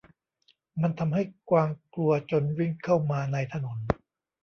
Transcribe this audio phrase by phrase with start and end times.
[0.81, 3.77] มันทำให้กวางกลัวจนวิ่งเข้ามาในถนน